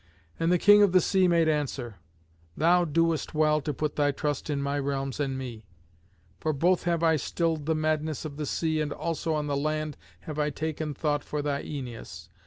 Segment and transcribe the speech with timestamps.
[0.39, 1.97] And the King of the sea made answer,
[2.57, 5.67] "Thou doest well to put thy trust in my realms and me.
[6.39, 9.97] For both have I stilled the madness of the sea and also on the land
[10.21, 12.29] have I taken thought for thy Æneas.